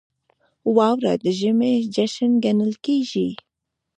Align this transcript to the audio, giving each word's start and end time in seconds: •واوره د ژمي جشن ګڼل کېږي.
•واوره 0.75 1.13
د 1.23 1.25
ژمي 1.39 1.73
جشن 1.95 2.31
ګڼل 2.43 2.73
کېږي. 2.85 3.29